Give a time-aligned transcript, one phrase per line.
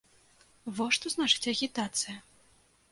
[0.79, 2.17] Во што значыць агітацыя.